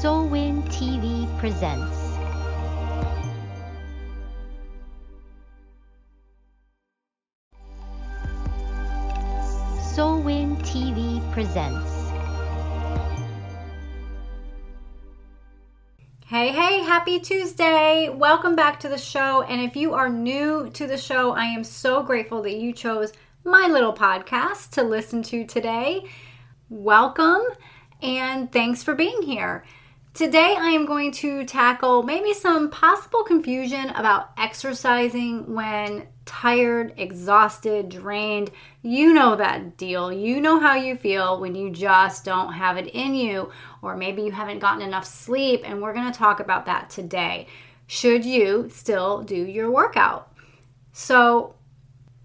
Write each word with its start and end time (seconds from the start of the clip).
Soulwind 0.00 0.62
TV 0.68 1.26
presents. 1.40 1.96
Soulwind 9.92 10.58
TV 10.62 11.20
presents. 11.32 11.90
Hey, 16.26 16.50
hey, 16.50 16.84
happy 16.84 17.18
Tuesday. 17.18 18.08
Welcome 18.08 18.54
back 18.54 18.78
to 18.78 18.88
the 18.88 18.96
show. 18.96 19.42
And 19.42 19.60
if 19.60 19.74
you 19.74 19.94
are 19.94 20.08
new 20.08 20.70
to 20.74 20.86
the 20.86 20.96
show, 20.96 21.32
I 21.32 21.46
am 21.46 21.64
so 21.64 22.04
grateful 22.04 22.40
that 22.42 22.54
you 22.54 22.72
chose 22.72 23.12
my 23.42 23.66
little 23.66 23.92
podcast 23.92 24.70
to 24.74 24.84
listen 24.84 25.24
to 25.24 25.44
today. 25.44 26.08
Welcome 26.68 27.42
and 28.00 28.52
thanks 28.52 28.84
for 28.84 28.94
being 28.94 29.22
here. 29.22 29.64
Today, 30.14 30.56
I 30.58 30.70
am 30.70 30.84
going 30.84 31.12
to 31.12 31.44
tackle 31.44 32.02
maybe 32.02 32.34
some 32.34 32.70
possible 32.70 33.22
confusion 33.22 33.90
about 33.90 34.32
exercising 34.36 35.54
when 35.54 36.08
tired, 36.24 36.92
exhausted, 36.96 37.88
drained. 37.88 38.50
You 38.82 39.14
know 39.14 39.36
that 39.36 39.76
deal. 39.76 40.12
You 40.12 40.40
know 40.40 40.58
how 40.58 40.74
you 40.74 40.96
feel 40.96 41.38
when 41.38 41.54
you 41.54 41.70
just 41.70 42.24
don't 42.24 42.52
have 42.52 42.76
it 42.76 42.88
in 42.88 43.14
you, 43.14 43.52
or 43.80 43.96
maybe 43.96 44.22
you 44.22 44.32
haven't 44.32 44.58
gotten 44.58 44.82
enough 44.82 45.04
sleep, 45.04 45.62
and 45.64 45.80
we're 45.80 45.94
going 45.94 46.10
to 46.10 46.18
talk 46.18 46.40
about 46.40 46.66
that 46.66 46.90
today. 46.90 47.46
Should 47.86 48.24
you 48.24 48.68
still 48.72 49.22
do 49.22 49.36
your 49.36 49.70
workout? 49.70 50.32
So, 50.92 51.54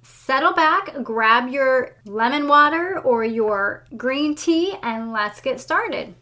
settle 0.01 0.53
back, 0.53 1.03
grab 1.03 1.47
your 1.49 1.97
lemon 2.05 2.47
water 2.47 2.99
or 2.99 3.23
your 3.23 3.85
green 3.95 4.33
tea, 4.33 4.75
and 4.81 5.11
let's 5.11 5.41
get 5.41 5.59
started. 5.59 6.15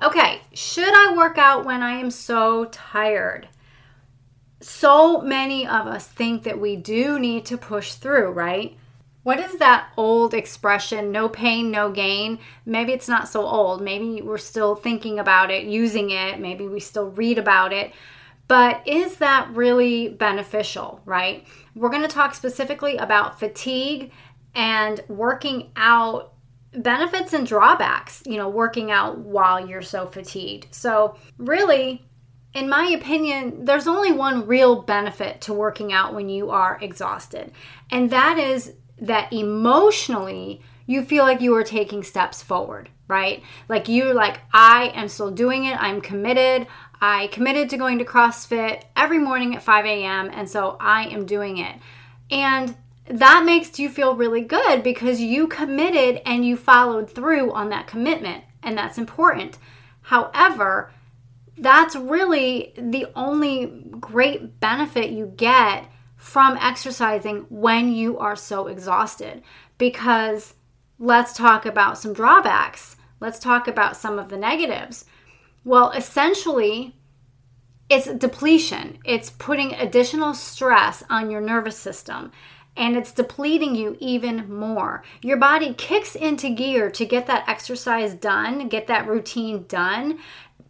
Okay, 0.00 0.42
should 0.52 0.94
I 0.94 1.16
work 1.16 1.38
out 1.38 1.64
when 1.64 1.82
I 1.82 1.98
am 1.98 2.10
so 2.10 2.66
tired? 2.66 3.48
So 4.60 5.20
many 5.20 5.66
of 5.66 5.86
us 5.86 6.06
think 6.06 6.44
that 6.44 6.60
we 6.60 6.76
do 6.76 7.18
need 7.18 7.46
to 7.46 7.58
push 7.58 7.94
through, 7.94 8.30
right? 8.30 8.76
What 9.24 9.40
is 9.40 9.58
that 9.58 9.90
old 9.96 10.34
expression, 10.34 11.10
no 11.10 11.28
pain, 11.28 11.72
no 11.72 11.90
gain? 11.90 12.38
Maybe 12.64 12.92
it's 12.92 13.08
not 13.08 13.28
so 13.28 13.44
old. 13.44 13.82
Maybe 13.82 14.22
we're 14.22 14.38
still 14.38 14.76
thinking 14.76 15.18
about 15.18 15.50
it, 15.50 15.64
using 15.64 16.10
it. 16.10 16.38
Maybe 16.38 16.66
we 16.66 16.78
still 16.80 17.10
read 17.10 17.36
about 17.36 17.72
it. 17.72 17.92
But 18.46 18.86
is 18.86 19.16
that 19.16 19.50
really 19.50 20.08
beneficial, 20.08 21.02
right? 21.04 21.46
We're 21.74 21.90
going 21.90 22.02
to 22.02 22.08
talk 22.08 22.34
specifically 22.34 22.96
about 22.96 23.38
fatigue 23.38 24.12
and 24.54 25.02
working 25.08 25.72
out 25.76 26.32
benefits 26.72 27.32
and 27.32 27.46
drawbacks, 27.46 28.22
you 28.26 28.36
know, 28.36 28.48
working 28.48 28.90
out 28.90 29.18
while 29.18 29.66
you're 29.66 29.82
so 29.82 30.06
fatigued. 30.06 30.74
So, 30.74 31.16
really, 31.38 32.06
in 32.54 32.68
my 32.68 32.86
opinion, 32.86 33.64
there's 33.64 33.86
only 33.86 34.12
one 34.12 34.46
real 34.46 34.82
benefit 34.82 35.40
to 35.42 35.52
working 35.52 35.92
out 35.92 36.14
when 36.14 36.28
you 36.28 36.50
are 36.50 36.78
exhausted, 36.80 37.52
and 37.90 38.10
that 38.10 38.38
is 38.38 38.74
that 39.00 39.32
emotionally 39.32 40.60
you 40.86 41.04
feel 41.04 41.24
like 41.24 41.40
you 41.40 41.54
are 41.54 41.62
taking 41.62 42.02
steps 42.02 42.42
forward, 42.42 42.88
right? 43.08 43.42
Like 43.68 43.88
you're 43.88 44.14
like, 44.14 44.40
I 44.52 44.90
am 44.94 45.08
still 45.08 45.30
doing 45.30 45.66
it, 45.66 45.80
I'm 45.80 46.00
committed. 46.00 46.66
I 47.00 47.28
committed 47.28 47.70
to 47.70 47.76
going 47.76 47.98
to 47.98 48.04
CrossFit 48.04 48.82
every 48.96 49.18
morning 49.18 49.54
at 49.54 49.62
5 49.62 49.84
a.m., 49.84 50.30
and 50.32 50.50
so 50.50 50.76
I 50.80 51.04
am 51.04 51.26
doing 51.26 51.58
it. 51.58 51.76
And 52.30 52.76
that 53.10 53.44
makes 53.44 53.78
you 53.78 53.88
feel 53.88 54.14
really 54.14 54.40
good 54.40 54.82
because 54.82 55.20
you 55.20 55.46
committed 55.48 56.20
and 56.26 56.44
you 56.44 56.56
followed 56.56 57.10
through 57.10 57.52
on 57.52 57.70
that 57.70 57.86
commitment, 57.86 58.44
and 58.62 58.76
that's 58.76 58.98
important. 58.98 59.58
However, 60.02 60.92
that's 61.56 61.96
really 61.96 62.72
the 62.76 63.06
only 63.14 63.84
great 64.00 64.60
benefit 64.60 65.10
you 65.10 65.32
get 65.36 65.90
from 66.16 66.56
exercising 66.56 67.46
when 67.48 67.92
you 67.92 68.18
are 68.18 68.36
so 68.36 68.66
exhausted. 68.66 69.42
Because 69.76 70.54
let's 70.98 71.32
talk 71.32 71.66
about 71.66 71.98
some 71.98 72.12
drawbacks. 72.12 72.96
Let's 73.20 73.38
talk 73.38 73.68
about 73.68 73.96
some 73.96 74.18
of 74.18 74.28
the 74.28 74.36
negatives. 74.36 75.04
Well, 75.64 75.90
essentially, 75.90 76.96
it's 77.88 78.06
depletion, 78.06 78.98
it's 79.04 79.30
putting 79.30 79.72
additional 79.72 80.34
stress 80.34 81.02
on 81.08 81.30
your 81.30 81.40
nervous 81.40 81.76
system 81.76 82.32
and 82.78 82.96
it's 82.96 83.12
depleting 83.12 83.74
you 83.74 83.96
even 84.00 84.48
more. 84.52 85.02
Your 85.20 85.36
body 85.36 85.74
kicks 85.74 86.14
into 86.14 86.48
gear 86.48 86.90
to 86.92 87.04
get 87.04 87.26
that 87.26 87.48
exercise 87.48 88.14
done, 88.14 88.68
get 88.68 88.86
that 88.86 89.06
routine 89.06 89.64
done, 89.68 90.20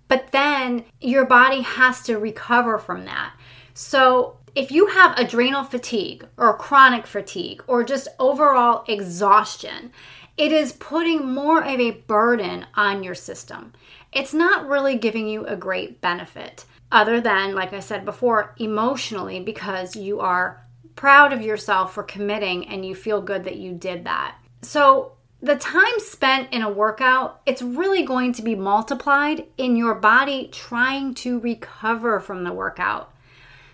but 0.08 0.32
then 0.32 0.84
your 1.00 1.26
body 1.26 1.60
has 1.60 2.02
to 2.04 2.18
recover 2.18 2.78
from 2.78 3.04
that. 3.04 3.34
So, 3.74 4.38
if 4.54 4.72
you 4.72 4.86
have 4.86 5.16
adrenal 5.16 5.62
fatigue 5.62 6.26
or 6.36 6.56
chronic 6.56 7.06
fatigue 7.06 7.62
or 7.68 7.84
just 7.84 8.08
overall 8.18 8.82
exhaustion, 8.88 9.92
it 10.36 10.50
is 10.50 10.72
putting 10.72 11.32
more 11.32 11.62
of 11.62 11.78
a 11.78 11.90
burden 11.90 12.66
on 12.74 13.04
your 13.04 13.14
system. 13.14 13.74
It's 14.12 14.32
not 14.32 14.66
really 14.66 14.96
giving 14.96 15.28
you 15.28 15.44
a 15.46 15.54
great 15.54 16.00
benefit, 16.00 16.64
other 16.90 17.20
than, 17.20 17.54
like 17.54 17.72
I 17.72 17.80
said 17.80 18.04
before, 18.04 18.54
emotionally, 18.58 19.38
because 19.38 19.94
you 19.94 20.18
are 20.20 20.64
proud 20.98 21.32
of 21.32 21.40
yourself 21.40 21.94
for 21.94 22.02
committing 22.02 22.66
and 22.66 22.84
you 22.84 22.92
feel 22.92 23.22
good 23.22 23.44
that 23.44 23.54
you 23.54 23.72
did 23.72 24.02
that. 24.02 24.36
So, 24.62 25.12
the 25.40 25.54
time 25.54 26.00
spent 26.00 26.52
in 26.52 26.62
a 26.62 26.68
workout, 26.68 27.40
it's 27.46 27.62
really 27.62 28.02
going 28.02 28.32
to 28.32 28.42
be 28.42 28.56
multiplied 28.56 29.44
in 29.56 29.76
your 29.76 29.94
body 29.94 30.48
trying 30.50 31.14
to 31.14 31.38
recover 31.38 32.18
from 32.18 32.42
the 32.42 32.52
workout. 32.52 33.14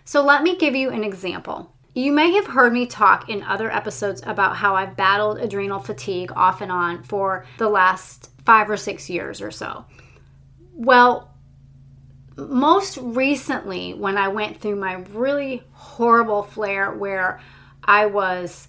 So, 0.05 0.23
let 0.23 0.43
me 0.43 0.59
give 0.59 0.77
you 0.77 0.91
an 0.91 1.03
example. 1.03 1.73
You 1.95 2.13
may 2.13 2.33
have 2.33 2.47
heard 2.47 2.75
me 2.75 2.85
talk 2.85 3.31
in 3.31 3.43
other 3.43 3.71
episodes 3.71 4.21
about 4.27 4.57
how 4.57 4.77
I've 4.77 4.95
battled 4.95 5.39
adrenal 5.39 5.81
fatigue 5.81 6.31
off 6.37 6.61
and 6.61 6.71
on 6.71 7.05
for 7.05 7.47
the 7.57 7.71
last 7.71 8.31
five 8.45 8.69
or 8.69 8.77
six 8.77 9.09
years 9.09 9.41
or 9.41 9.51
so. 9.51 9.87
Well, 10.75 11.34
most 12.37 12.99
recently, 13.01 13.95
when 13.95 14.17
I 14.17 14.29
went 14.29 14.61
through 14.61 14.77
my 14.77 14.95
really 15.13 15.63
horrible 15.73 16.43
flare 16.43 16.93
where 16.93 17.41
I 17.85 18.07
was 18.07 18.69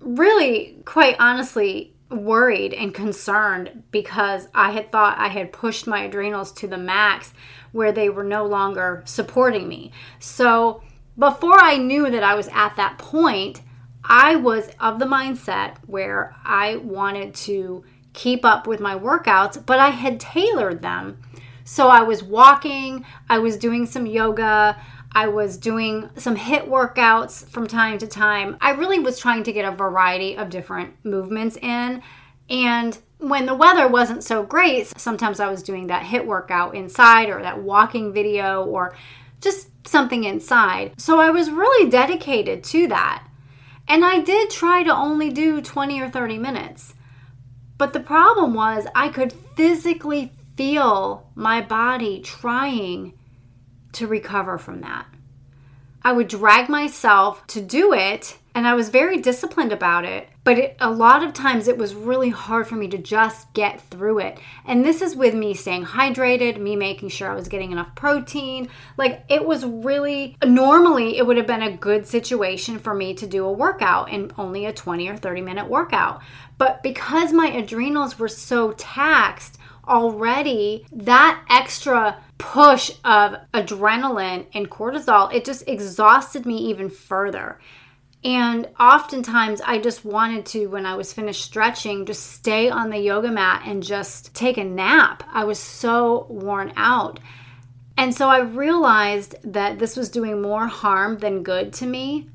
really, 0.00 0.78
quite 0.84 1.16
honestly, 1.18 1.94
worried 2.10 2.72
and 2.72 2.94
concerned 2.94 3.82
because 3.90 4.48
I 4.54 4.70
had 4.70 4.92
thought 4.92 5.18
I 5.18 5.28
had 5.28 5.52
pushed 5.52 5.86
my 5.86 6.04
adrenals 6.04 6.52
to 6.52 6.68
the 6.68 6.78
max 6.78 7.32
where 7.72 7.92
they 7.92 8.08
were 8.08 8.24
no 8.24 8.46
longer 8.46 9.02
supporting 9.06 9.68
me. 9.68 9.92
So, 10.18 10.82
before 11.18 11.58
I 11.58 11.78
knew 11.78 12.10
that 12.10 12.22
I 12.22 12.34
was 12.34 12.48
at 12.52 12.76
that 12.76 12.98
point, 12.98 13.62
I 14.04 14.36
was 14.36 14.68
of 14.78 14.98
the 14.98 15.06
mindset 15.06 15.76
where 15.86 16.36
I 16.44 16.76
wanted 16.76 17.34
to 17.34 17.84
keep 18.12 18.44
up 18.44 18.66
with 18.66 18.80
my 18.80 18.96
workouts, 18.96 19.64
but 19.64 19.78
I 19.78 19.90
had 19.90 20.20
tailored 20.20 20.82
them 20.82 21.18
so 21.66 21.88
I 21.88 22.02
was 22.02 22.22
walking, 22.22 23.04
I 23.28 23.40
was 23.40 23.56
doing 23.56 23.86
some 23.86 24.06
yoga, 24.06 24.80
I 25.10 25.26
was 25.26 25.56
doing 25.56 26.08
some 26.16 26.36
HIIT 26.36 26.68
workouts 26.68 27.48
from 27.50 27.66
time 27.66 27.98
to 27.98 28.06
time. 28.06 28.56
I 28.60 28.70
really 28.70 29.00
was 29.00 29.18
trying 29.18 29.42
to 29.42 29.52
get 29.52 29.64
a 29.64 29.74
variety 29.74 30.36
of 30.36 30.48
different 30.48 30.94
movements 31.04 31.56
in. 31.56 32.02
And 32.48 32.96
when 33.18 33.46
the 33.46 33.54
weather 33.54 33.88
wasn't 33.88 34.22
so 34.22 34.44
great, 34.44 34.96
sometimes 34.96 35.40
I 35.40 35.50
was 35.50 35.64
doing 35.64 35.88
that 35.88 36.04
HIIT 36.04 36.24
workout 36.24 36.76
inside 36.76 37.30
or 37.30 37.42
that 37.42 37.60
walking 37.60 38.12
video 38.12 38.62
or 38.62 38.94
just 39.40 39.70
something 39.88 40.22
inside. 40.22 40.92
So 41.00 41.18
I 41.18 41.30
was 41.30 41.50
really 41.50 41.90
dedicated 41.90 42.62
to 42.64 42.86
that. 42.86 43.26
And 43.88 44.04
I 44.04 44.20
did 44.20 44.50
try 44.50 44.84
to 44.84 44.94
only 44.94 45.30
do 45.30 45.60
20 45.60 46.00
or 46.00 46.08
30 46.08 46.38
minutes. 46.38 46.94
But 47.76 47.92
the 47.92 48.00
problem 48.00 48.54
was 48.54 48.86
I 48.94 49.08
could 49.08 49.32
physically 49.32 50.32
feel 50.56 51.30
my 51.34 51.60
body 51.60 52.20
trying 52.20 53.12
to 53.92 54.06
recover 54.06 54.58
from 54.58 54.80
that. 54.80 55.06
I 56.02 56.12
would 56.12 56.28
drag 56.28 56.68
myself 56.68 57.44
to 57.48 57.60
do 57.60 57.92
it, 57.92 58.38
and 58.54 58.66
I 58.66 58.74
was 58.74 58.90
very 58.90 59.18
disciplined 59.18 59.72
about 59.72 60.04
it. 60.04 60.28
But 60.44 60.58
it, 60.58 60.76
a 60.78 60.88
lot 60.88 61.24
of 61.24 61.32
times 61.32 61.66
it 61.66 61.76
was 61.76 61.96
really 61.96 62.30
hard 62.30 62.68
for 62.68 62.76
me 62.76 62.86
to 62.88 62.98
just 62.98 63.52
get 63.54 63.80
through 63.80 64.20
it. 64.20 64.38
And 64.64 64.84
this 64.84 65.02
is 65.02 65.16
with 65.16 65.34
me 65.34 65.52
staying 65.52 65.84
hydrated, 65.84 66.60
me 66.60 66.76
making 66.76 67.08
sure 67.08 67.28
I 67.28 67.34
was 67.34 67.48
getting 67.48 67.72
enough 67.72 67.92
protein. 67.96 68.68
Like 68.96 69.24
it 69.28 69.44
was 69.44 69.64
really, 69.64 70.36
normally 70.44 71.18
it 71.18 71.26
would 71.26 71.38
have 71.38 71.48
been 71.48 71.62
a 71.62 71.76
good 71.76 72.06
situation 72.06 72.78
for 72.78 72.94
me 72.94 73.14
to 73.14 73.26
do 73.26 73.44
a 73.44 73.52
workout 73.52 74.12
and 74.12 74.32
only 74.38 74.66
a 74.66 74.72
20 74.72 75.08
or 75.08 75.16
30 75.16 75.40
minute 75.40 75.68
workout. 75.68 76.22
But 76.56 76.84
because 76.84 77.32
my 77.32 77.48
adrenals 77.48 78.16
were 78.16 78.28
so 78.28 78.70
taxed, 78.72 79.58
already 79.88 80.86
that 80.92 81.44
extra 81.50 82.22
push 82.38 82.90
of 83.04 83.36
adrenaline 83.54 84.46
and 84.54 84.70
cortisol, 84.70 85.32
it 85.32 85.44
just 85.44 85.66
exhausted 85.68 86.46
me 86.46 86.56
even 86.56 86.90
further. 86.90 87.58
And 88.24 88.68
oftentimes, 88.80 89.60
I 89.60 89.78
just 89.78 90.04
wanted 90.04 90.46
to, 90.46 90.66
when 90.66 90.84
I 90.84 90.96
was 90.96 91.12
finished 91.12 91.44
stretching, 91.44 92.06
just 92.06 92.32
stay 92.32 92.68
on 92.68 92.90
the 92.90 92.98
yoga 92.98 93.30
mat 93.30 93.62
and 93.66 93.82
just 93.82 94.34
take 94.34 94.56
a 94.56 94.64
nap. 94.64 95.22
I 95.32 95.44
was 95.44 95.58
so 95.58 96.26
worn 96.28 96.72
out. 96.76 97.20
And 97.96 98.14
so 98.14 98.28
I 98.28 98.40
realized 98.40 99.36
that 99.44 99.78
this 99.78 99.96
was 99.96 100.10
doing 100.10 100.42
more 100.42 100.66
harm 100.66 101.18
than 101.18 101.42
good 101.42 101.72
to 101.74 101.86
me. 101.86 102.28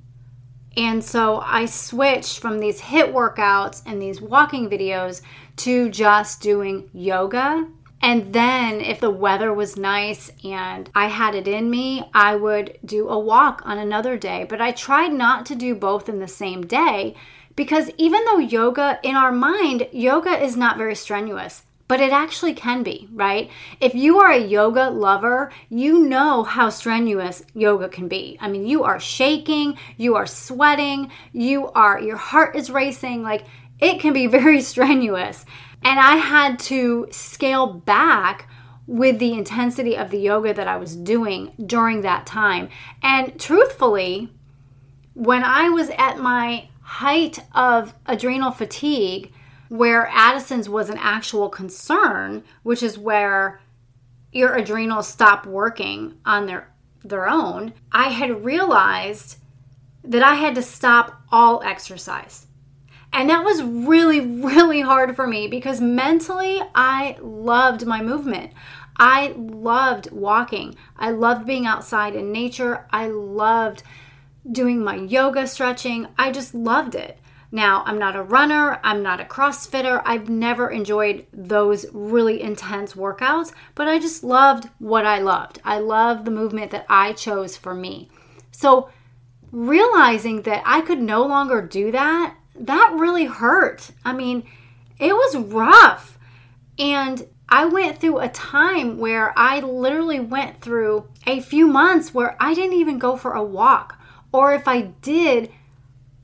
And 0.77 1.03
so 1.03 1.41
I 1.41 1.65
switched 1.65 2.39
from 2.39 2.59
these 2.59 2.79
HIIT 2.79 3.11
workouts 3.11 3.81
and 3.85 4.01
these 4.01 4.21
walking 4.21 4.69
videos 4.69 5.21
to 5.57 5.89
just 5.89 6.41
doing 6.41 6.89
yoga. 6.93 7.67
And 8.03 8.33
then, 8.33 8.81
if 8.81 8.99
the 8.99 9.11
weather 9.11 9.53
was 9.53 9.77
nice 9.77 10.31
and 10.43 10.89
I 10.95 11.07
had 11.07 11.35
it 11.35 11.47
in 11.47 11.69
me, 11.69 12.03
I 12.15 12.35
would 12.35 12.79
do 12.83 13.07
a 13.07 13.19
walk 13.19 13.61
on 13.63 13.77
another 13.77 14.17
day. 14.17 14.45
But 14.49 14.59
I 14.59 14.71
tried 14.71 15.13
not 15.13 15.45
to 15.47 15.55
do 15.55 15.75
both 15.75 16.09
in 16.09 16.19
the 16.19 16.27
same 16.27 16.65
day 16.65 17.15
because 17.55 17.91
even 17.97 18.25
though 18.25 18.39
yoga, 18.39 18.99
in 19.03 19.15
our 19.15 19.31
mind, 19.31 19.87
yoga 19.91 20.31
is 20.43 20.57
not 20.57 20.77
very 20.77 20.95
strenuous 20.95 21.63
but 21.91 21.99
it 21.99 22.13
actually 22.13 22.53
can 22.53 22.83
be, 22.83 23.09
right? 23.11 23.51
If 23.81 23.93
you 23.95 24.19
are 24.19 24.31
a 24.31 24.39
yoga 24.39 24.89
lover, 24.89 25.51
you 25.69 26.07
know 26.07 26.41
how 26.43 26.69
strenuous 26.69 27.43
yoga 27.53 27.89
can 27.89 28.07
be. 28.07 28.37
I 28.39 28.47
mean, 28.47 28.65
you 28.65 28.83
are 28.83 28.97
shaking, 28.97 29.77
you 29.97 30.15
are 30.15 30.25
sweating, 30.25 31.11
you 31.33 31.67
are 31.67 31.99
your 31.99 32.15
heart 32.15 32.55
is 32.55 32.71
racing, 32.71 33.23
like 33.23 33.43
it 33.81 33.99
can 33.99 34.13
be 34.13 34.27
very 34.39 34.61
strenuous. 34.61 35.45
And 35.83 35.99
I 35.99 36.17
had 36.17 36.59
to 36.59 37.07
scale 37.11 37.67
back 37.67 38.47
with 38.87 39.19
the 39.19 39.33
intensity 39.33 39.97
of 39.97 40.11
the 40.11 40.19
yoga 40.19 40.53
that 40.53 40.67
I 40.67 40.77
was 40.77 40.95
doing 40.95 41.53
during 41.65 42.01
that 42.01 42.25
time. 42.25 42.69
And 43.01 43.39
truthfully, 43.39 44.29
when 45.13 45.43
I 45.43 45.69
was 45.69 45.89
at 45.97 46.19
my 46.19 46.67
height 46.81 47.39
of 47.53 47.93
adrenal 48.05 48.51
fatigue, 48.51 49.31
where 49.69 50.07
Addison's 50.07 50.67
was 50.67 50.89
an 50.89 50.97
actual 50.97 51.47
concern, 51.47 52.43
which 52.63 52.83
is 52.83 52.97
where 52.97 53.61
your 54.33 54.55
adrenals 54.55 55.07
stop 55.07 55.45
working 55.45 56.17
on 56.25 56.45
their 56.45 56.67
their 57.03 57.27
own, 57.27 57.73
I 57.91 58.09
had 58.09 58.45
realized 58.45 59.37
that 60.03 60.21
I 60.21 60.35
had 60.35 60.53
to 60.55 60.61
stop 60.61 61.21
all 61.31 61.63
exercise. 61.63 62.45
And 63.13 63.29
that 63.29 63.43
was 63.43 63.61
really, 63.61 64.21
really 64.21 64.81
hard 64.81 65.15
for 65.15 65.27
me 65.27 65.47
because 65.47 65.81
mentally 65.81 66.61
I 66.73 67.17
loved 67.21 67.85
my 67.85 68.01
movement. 68.01 68.53
I 68.97 69.33
loved 69.37 70.11
walking. 70.11 70.75
I 70.97 71.11
loved 71.11 71.45
being 71.45 71.65
outside 71.65 72.15
in 72.15 72.31
nature. 72.31 72.87
I 72.91 73.07
loved 73.07 73.83
doing 74.49 74.83
my 74.83 74.95
yoga 74.95 75.47
stretching. 75.47 76.07
I 76.17 76.31
just 76.31 76.53
loved 76.53 76.95
it. 76.95 77.17
Now, 77.53 77.83
I'm 77.85 77.99
not 77.99 78.15
a 78.15 78.23
runner, 78.23 78.79
I'm 78.81 79.03
not 79.03 79.19
a 79.19 79.25
CrossFitter. 79.25 80.01
I've 80.05 80.29
never 80.29 80.69
enjoyed 80.69 81.25
those 81.33 81.85
really 81.91 82.41
intense 82.41 82.93
workouts, 82.93 83.51
but 83.75 83.89
I 83.89 83.99
just 83.99 84.23
loved 84.23 84.69
what 84.79 85.05
I 85.05 85.19
loved. 85.19 85.59
I 85.65 85.79
loved 85.79 86.23
the 86.23 86.31
movement 86.31 86.71
that 86.71 86.85
I 86.87 87.11
chose 87.11 87.57
for 87.57 87.75
me. 87.75 88.09
So, 88.51 88.89
realizing 89.51 90.43
that 90.43 90.63
I 90.65 90.79
could 90.79 91.01
no 91.01 91.25
longer 91.25 91.61
do 91.61 91.91
that, 91.91 92.37
that 92.55 92.95
really 92.97 93.25
hurt. 93.25 93.91
I 94.03 94.13
mean, 94.13 94.43
it 94.99 95.13
was 95.13 95.37
rough. 95.37 96.17
And 96.77 97.27
I 97.49 97.65
went 97.65 97.99
through 97.99 98.19
a 98.19 98.29
time 98.29 98.97
where 98.97 99.37
I 99.37 99.59
literally 99.59 100.19
went 100.19 100.61
through 100.61 101.07
a 101.27 101.41
few 101.41 101.67
months 101.67 102.13
where 102.13 102.37
I 102.39 102.53
didn't 102.53 102.77
even 102.77 102.97
go 102.97 103.17
for 103.17 103.33
a 103.33 103.43
walk. 103.43 103.99
Or 104.31 104.53
if 104.53 104.67
I 104.67 104.81
did, 105.01 105.51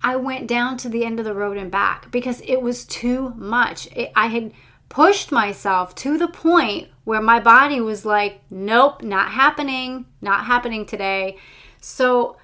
I 0.01 0.15
went 0.15 0.47
down 0.47 0.77
to 0.77 0.89
the 0.89 1.03
end 1.03 1.19
of 1.19 1.25
the 1.25 1.33
road 1.33 1.57
and 1.57 1.69
back 1.69 2.12
because 2.12 2.41
it 2.41 2.62
was 2.62 2.85
too 2.85 3.33
much. 3.35 3.88
It, 3.88 4.12
I 4.15 4.27
had 4.27 4.53
pushed 4.89 5.31
myself 5.31 5.94
to 5.95 6.18
the 6.18 6.30
point 6.30 6.88
where 7.03 7.21
my 7.21 7.39
body 7.39 7.81
was 7.81 8.06
like, 8.06 8.41
nope, 8.50 9.01
not 9.01 9.31
happening, 9.31 10.06
not 10.21 10.45
happening 10.45 10.85
today. 10.85 11.38
So, 11.81 12.38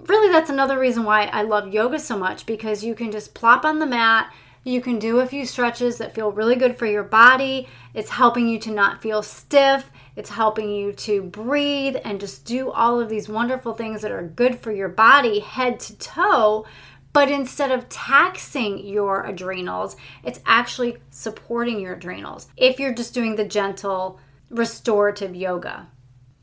really, 0.00 0.32
that's 0.32 0.50
another 0.50 0.78
reason 0.78 1.04
why 1.04 1.24
I 1.24 1.42
love 1.42 1.72
yoga 1.72 1.98
so 1.98 2.18
much 2.18 2.46
because 2.46 2.84
you 2.84 2.94
can 2.94 3.10
just 3.10 3.34
plop 3.34 3.64
on 3.64 3.78
the 3.78 3.86
mat. 3.86 4.32
You 4.64 4.80
can 4.80 4.98
do 4.98 5.20
a 5.20 5.26
few 5.26 5.46
stretches 5.46 5.98
that 5.98 6.14
feel 6.14 6.32
really 6.32 6.56
good 6.56 6.76
for 6.76 6.86
your 6.86 7.04
body. 7.04 7.68
It's 7.94 8.10
helping 8.10 8.48
you 8.48 8.58
to 8.60 8.70
not 8.72 9.00
feel 9.00 9.22
stiff. 9.22 9.90
It's 10.16 10.30
helping 10.30 10.70
you 10.70 10.92
to 10.92 11.22
breathe 11.22 11.96
and 12.04 12.18
just 12.18 12.44
do 12.44 12.70
all 12.70 13.00
of 13.00 13.08
these 13.08 13.28
wonderful 13.28 13.74
things 13.74 14.02
that 14.02 14.10
are 14.10 14.26
good 14.26 14.58
for 14.58 14.72
your 14.72 14.88
body, 14.88 15.40
head 15.40 15.78
to 15.80 15.96
toe. 15.98 16.66
But 17.12 17.30
instead 17.30 17.70
of 17.70 17.88
taxing 17.88 18.84
your 18.84 19.24
adrenals, 19.24 19.96
it's 20.24 20.40
actually 20.44 20.98
supporting 21.10 21.80
your 21.80 21.94
adrenals 21.94 22.48
if 22.56 22.80
you're 22.80 22.92
just 22.92 23.14
doing 23.14 23.36
the 23.36 23.44
gentle 23.44 24.18
restorative 24.50 25.34
yoga. 25.34 25.88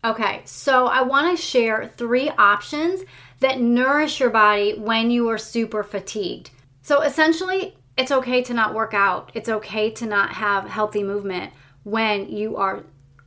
Okay, 0.06 0.42
so 0.44 0.88
I 0.88 1.02
want 1.02 1.36
to 1.36 1.42
share 1.42 1.88
three 1.88 2.30
options 2.30 3.04
that 3.40 3.62
nourish 3.62 4.20
your 4.20 4.30
body 4.30 4.78
when 4.78 5.12
you 5.12 5.30
are 5.30 5.38
super 5.38 5.82
fatigued. 5.82 6.50
So 6.82 7.02
essentially, 7.02 7.78
it's 7.96 8.12
okay 8.12 8.42
to 8.44 8.54
not 8.54 8.74
work 8.74 8.94
out, 8.94 9.32
it's 9.34 9.48
okay 9.48 9.90
to 9.92 10.06
not 10.06 10.34
have 10.34 10.68
healthy 10.68 11.04
movement 11.04 11.54
when 11.84 12.30
you 12.30 12.58
are 12.58 12.84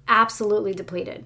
absolutely 0.06 0.74
depleted. 0.74 1.24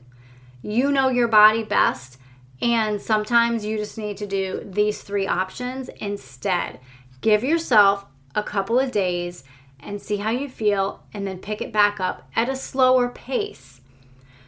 You 0.63 0.93
know 0.93 1.09
your 1.09 1.27
body 1.27 1.65
best, 1.65 2.19
and 2.63 3.01
sometimes 3.01 3.65
you 3.65 3.77
just 3.77 3.99
need 3.99 4.19
to 4.19 4.27
do 4.27 4.63
these 4.65 5.03
three 5.03 5.27
options 5.27 5.89
instead. 5.97 6.79
Give 7.23 7.43
yourself 7.43 8.07
a 8.37 8.43
couple 8.43 8.79
of 8.79 8.93
days 8.93 9.43
and 9.81 10.01
see 10.01 10.19
how 10.19 10.31
you 10.31 10.49
feel, 10.49 11.03
and 11.13 11.27
then 11.27 11.39
pick 11.39 11.61
it 11.61 11.73
back 11.73 11.99
up 11.99 12.29
at 12.37 12.49
a 12.49 12.55
slower 12.55 13.09
pace. 13.09 13.80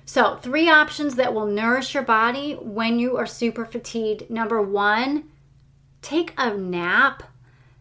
So, 0.04 0.36
three 0.36 0.68
options 0.68 1.14
that 1.14 1.32
will 1.32 1.46
nourish 1.46 1.94
your 1.94 2.02
body 2.02 2.54
when 2.54 2.98
you 2.98 3.16
are 3.16 3.26
super 3.26 3.64
fatigued. 3.64 4.28
Number 4.28 4.60
one, 4.60 5.30
take 6.02 6.34
a 6.36 6.54
nap. 6.54 7.22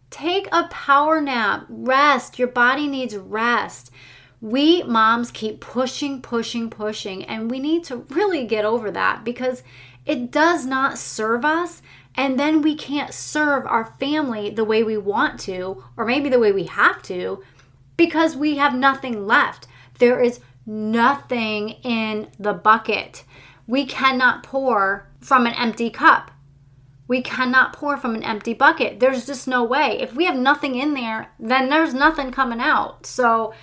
Take 0.09 0.47
a 0.51 0.68
power 0.69 1.19
nap. 1.19 1.65
Rest. 1.69 2.38
Your 2.38 2.47
body 2.47 2.88
needs 2.88 3.15
rest 3.18 3.91
we 4.41 4.81
moms 4.83 5.29
keep 5.29 5.62
pushing, 5.62 6.19
pushing, 6.21 6.69
pushing, 6.69 7.23
and 7.25 7.50
we 7.50 7.59
need 7.59 7.83
to 7.85 7.97
really 8.09 8.45
get 8.45 8.65
over 8.65 8.89
that 8.91 9.23
because 9.23 9.62
it 10.06 10.31
does 10.31 10.65
not 10.65 10.97
serve 10.97 11.45
us. 11.45 11.83
And 12.15 12.38
then 12.38 12.62
we 12.62 12.75
can't 12.75 13.13
serve 13.13 13.65
our 13.65 13.85
family 13.85 14.50
the 14.50 14.65
way 14.65 14.83
we 14.83 14.97
want 14.97 15.39
to, 15.41 15.83
or 15.95 16.06
maybe 16.06 16.27
the 16.27 16.39
way 16.39 16.51
we 16.51 16.65
have 16.65 17.01
to, 17.03 17.41
because 17.95 18.35
we 18.35 18.57
have 18.57 18.73
nothing 18.75 19.27
left. 19.27 19.68
There 20.00 20.19
is 20.19 20.42
nothing 20.71 21.69
in 21.83 22.30
the 22.40 22.54
bucket. 22.54 23.25
We 23.68 23.85
cannot 23.85 24.44
pour 24.44 25.09
from 25.19 25.45
an 25.45 25.54
empty 25.54 25.90
cup. 25.90 26.31
We 27.07 27.21
cannot 27.21 27.73
pour 27.73 27.97
from 27.97 28.16
an 28.16 28.23
empty 28.23 28.54
bucket. 28.54 29.01
There's 29.01 29.25
just 29.25 29.47
no 29.47 29.66
way. 29.66 29.99
If 29.99 30.16
we 30.16 30.25
have 30.25 30.37
nothing 30.37 30.75
in 30.75 30.94
there, 30.94 31.33
then 31.40 31.69
there's 31.69 31.94
nothing 31.94 32.31
coming 32.31 32.61
out. 32.61 33.06
So, 33.06 33.54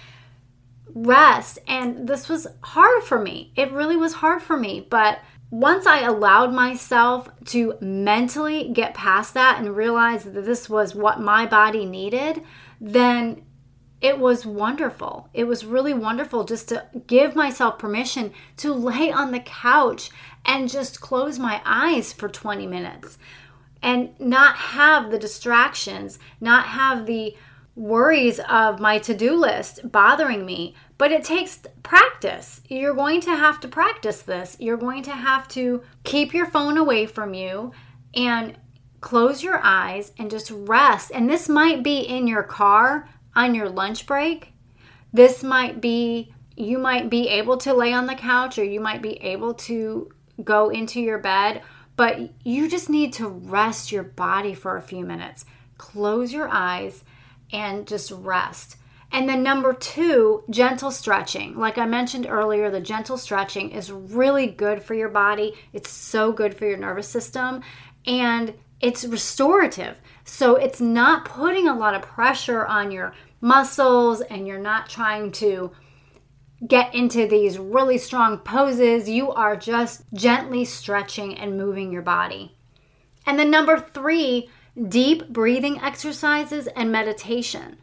rest. 0.94 1.58
And 1.66 2.06
this 2.06 2.28
was 2.28 2.46
hard 2.62 3.02
for 3.04 3.18
me. 3.18 3.52
It 3.56 3.72
really 3.72 3.96
was 3.96 4.12
hard 4.12 4.42
for 4.42 4.58
me. 4.58 4.86
But 4.88 5.20
once 5.50 5.86
I 5.86 6.00
allowed 6.00 6.52
myself 6.52 7.30
to 7.46 7.78
mentally 7.80 8.68
get 8.68 8.92
past 8.92 9.32
that 9.32 9.58
and 9.58 9.74
realize 9.74 10.24
that 10.24 10.44
this 10.44 10.68
was 10.68 10.94
what 10.94 11.20
my 11.20 11.46
body 11.46 11.86
needed, 11.86 12.42
then 12.82 13.42
it 14.00 14.18
was 14.18 14.46
wonderful. 14.46 15.28
It 15.34 15.44
was 15.44 15.64
really 15.64 15.94
wonderful 15.94 16.44
just 16.44 16.68
to 16.68 16.86
give 17.06 17.34
myself 17.34 17.78
permission 17.78 18.32
to 18.58 18.72
lay 18.72 19.10
on 19.10 19.32
the 19.32 19.40
couch 19.40 20.10
and 20.44 20.70
just 20.70 21.00
close 21.00 21.38
my 21.38 21.60
eyes 21.64 22.12
for 22.12 22.28
20 22.28 22.66
minutes 22.66 23.18
and 23.82 24.18
not 24.20 24.56
have 24.56 25.10
the 25.10 25.18
distractions, 25.18 26.18
not 26.40 26.66
have 26.66 27.06
the 27.06 27.36
worries 27.74 28.40
of 28.48 28.80
my 28.80 28.98
to 28.98 29.14
do 29.14 29.34
list 29.34 29.90
bothering 29.90 30.44
me, 30.44 30.74
but 30.96 31.12
it 31.12 31.22
takes 31.22 31.60
practice. 31.82 32.60
You're 32.68 32.94
going 32.94 33.20
to 33.22 33.30
have 33.30 33.60
to 33.60 33.68
practice 33.68 34.22
this. 34.22 34.56
You're 34.58 34.76
going 34.76 35.02
to 35.04 35.12
have 35.12 35.46
to 35.48 35.82
keep 36.04 36.34
your 36.34 36.46
phone 36.46 36.76
away 36.76 37.06
from 37.06 37.34
you 37.34 37.72
and 38.14 38.56
close 39.00 39.44
your 39.44 39.60
eyes 39.62 40.12
and 40.18 40.30
just 40.30 40.50
rest. 40.50 41.12
And 41.14 41.30
this 41.30 41.48
might 41.48 41.84
be 41.84 41.98
in 41.98 42.26
your 42.26 42.42
car 42.42 43.08
on 43.34 43.54
your 43.54 43.68
lunch 43.68 44.06
break. 44.06 44.52
This 45.12 45.42
might 45.42 45.80
be, 45.80 46.32
you 46.56 46.78
might 46.78 47.08
be 47.08 47.28
able 47.28 47.56
to 47.58 47.74
lay 47.74 47.92
on 47.92 48.06
the 48.06 48.14
couch 48.14 48.58
or 48.58 48.64
you 48.64 48.80
might 48.80 49.02
be 49.02 49.22
able 49.22 49.54
to 49.54 50.10
go 50.42 50.68
into 50.68 51.00
your 51.00 51.18
bed, 51.18 51.62
but 51.96 52.30
you 52.44 52.68
just 52.68 52.88
need 52.88 53.12
to 53.14 53.28
rest 53.28 53.90
your 53.90 54.02
body 54.02 54.54
for 54.54 54.76
a 54.76 54.82
few 54.82 55.04
minutes. 55.04 55.44
Close 55.78 56.32
your 56.32 56.48
eyes 56.48 57.04
and 57.52 57.86
just 57.86 58.10
rest. 58.10 58.76
And 59.10 59.28
then 59.28 59.42
number 59.42 59.72
two, 59.72 60.44
gentle 60.50 60.90
stretching. 60.90 61.56
Like 61.56 61.78
I 61.78 61.86
mentioned 61.86 62.26
earlier, 62.28 62.70
the 62.70 62.80
gentle 62.80 63.16
stretching 63.16 63.70
is 63.70 63.90
really 63.90 64.46
good 64.46 64.82
for 64.82 64.94
your 64.94 65.08
body. 65.08 65.54
It's 65.72 65.90
so 65.90 66.30
good 66.30 66.54
for 66.54 66.66
your 66.66 66.76
nervous 66.76 67.08
system. 67.08 67.62
And 68.06 68.54
it's 68.80 69.04
restorative. 69.04 70.00
So 70.24 70.56
it's 70.56 70.80
not 70.80 71.24
putting 71.24 71.68
a 71.68 71.76
lot 71.76 71.94
of 71.94 72.02
pressure 72.02 72.66
on 72.66 72.90
your 72.90 73.14
muscles 73.40 74.20
and 74.20 74.46
you're 74.46 74.58
not 74.58 74.88
trying 74.88 75.32
to 75.32 75.72
get 76.66 76.94
into 76.94 77.26
these 77.26 77.58
really 77.58 77.98
strong 77.98 78.38
poses. 78.38 79.08
You 79.08 79.32
are 79.32 79.56
just 79.56 80.02
gently 80.12 80.64
stretching 80.64 81.36
and 81.38 81.56
moving 81.56 81.92
your 81.92 82.02
body. 82.02 82.56
And 83.26 83.38
then 83.38 83.50
number 83.50 83.78
three, 83.78 84.48
deep 84.88 85.28
breathing 85.28 85.80
exercises 85.80 86.66
and 86.68 86.90
meditation. 86.90 87.78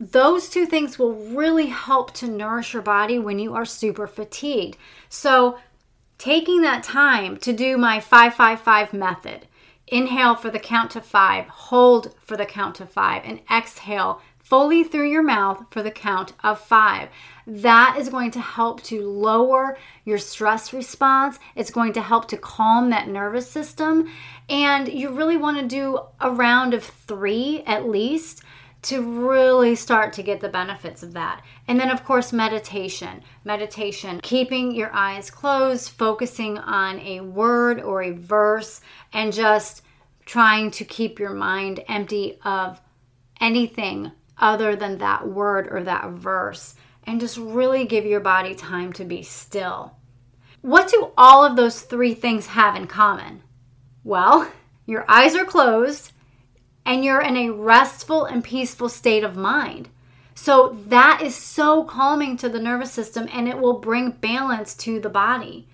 Those 0.00 0.48
two 0.48 0.66
things 0.66 0.98
will 0.98 1.14
really 1.14 1.66
help 1.66 2.12
to 2.14 2.26
nourish 2.26 2.72
your 2.72 2.82
body 2.82 3.18
when 3.20 3.38
you 3.38 3.54
are 3.54 3.64
super 3.64 4.08
fatigued. 4.08 4.76
So, 5.08 5.58
taking 6.22 6.62
that 6.62 6.84
time 6.84 7.36
to 7.36 7.52
do 7.52 7.76
my 7.76 7.98
555 7.98 8.92
method 8.92 9.44
inhale 9.88 10.36
for 10.36 10.50
the 10.50 10.58
count 10.60 10.92
to 10.92 11.00
five, 11.00 11.46
hold 11.46 12.14
for 12.22 12.36
the 12.36 12.46
count 12.46 12.76
to 12.76 12.86
five, 12.86 13.22
and 13.24 13.40
exhale 13.52 14.22
fully 14.38 14.84
through 14.84 15.10
your 15.10 15.24
mouth 15.24 15.64
for 15.72 15.82
the 15.82 15.90
count 15.90 16.32
of 16.44 16.60
five. 16.60 17.08
That 17.44 17.96
is 17.98 18.08
going 18.08 18.30
to 18.32 18.40
help 18.40 18.84
to 18.84 19.02
lower 19.02 19.76
your 20.04 20.18
stress 20.18 20.72
response. 20.72 21.40
It's 21.56 21.72
going 21.72 21.92
to 21.94 22.00
help 22.00 22.28
to 22.28 22.36
calm 22.36 22.90
that 22.90 23.08
nervous 23.08 23.50
system. 23.50 24.08
And 24.48 24.86
you 24.86 25.10
really 25.10 25.36
want 25.36 25.58
to 25.58 25.66
do 25.66 25.98
a 26.20 26.30
round 26.30 26.72
of 26.72 26.84
three 26.84 27.64
at 27.66 27.88
least 27.88 28.44
to 28.82 29.00
really 29.00 29.76
start 29.76 30.12
to 30.12 30.22
get 30.22 30.40
the 30.40 30.48
benefits 30.48 31.02
of 31.02 31.12
that. 31.12 31.42
And 31.68 31.78
then, 31.78 31.90
of 31.90 32.04
course, 32.04 32.32
meditation. 32.32 33.22
Meditation, 33.44 34.20
keeping 34.22 34.74
your 34.74 34.92
eyes 34.92 35.30
closed, 35.30 35.90
focusing 35.90 36.58
on 36.58 36.98
a 37.00 37.20
word 37.20 37.80
or 37.80 38.02
a 38.02 38.10
verse, 38.10 38.80
and 39.12 39.32
just 39.32 39.82
trying 40.26 40.70
to 40.72 40.84
keep 40.84 41.20
your 41.20 41.32
mind 41.32 41.84
empty 41.88 42.38
of 42.44 42.80
anything 43.40 44.10
other 44.38 44.74
than 44.74 44.98
that 44.98 45.28
word 45.28 45.68
or 45.70 45.84
that 45.84 46.10
verse. 46.10 46.74
And 47.04 47.20
just 47.20 47.36
really 47.36 47.84
give 47.84 48.04
your 48.04 48.20
body 48.20 48.54
time 48.54 48.92
to 48.94 49.04
be 49.04 49.22
still. 49.22 49.96
What 50.60 50.88
do 50.88 51.10
all 51.16 51.44
of 51.44 51.56
those 51.56 51.82
three 51.82 52.14
things 52.14 52.46
have 52.46 52.76
in 52.76 52.86
common? 52.86 53.42
Well, 54.04 54.50
your 54.86 55.04
eyes 55.08 55.34
are 55.34 55.44
closed 55.44 56.12
and 56.84 57.04
you're 57.04 57.22
in 57.22 57.36
a 57.36 57.50
restful 57.50 58.24
and 58.24 58.42
peaceful 58.42 58.88
state 58.88 59.24
of 59.24 59.36
mind. 59.36 59.88
So 60.34 60.76
that 60.86 61.20
is 61.22 61.34
so 61.34 61.84
calming 61.84 62.36
to 62.38 62.48
the 62.48 62.60
nervous 62.60 62.92
system 62.92 63.28
and 63.32 63.48
it 63.48 63.58
will 63.58 63.78
bring 63.78 64.10
balance 64.10 64.74
to 64.76 64.98
the 64.98 65.10
body. 65.10 65.68